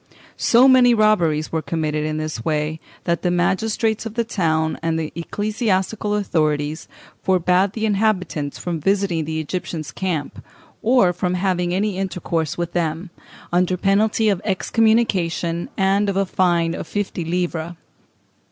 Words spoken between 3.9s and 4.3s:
of the